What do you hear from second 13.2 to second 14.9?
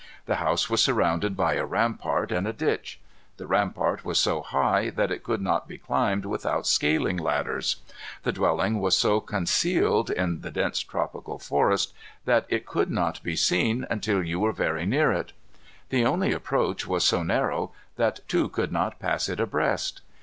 be seen until you were very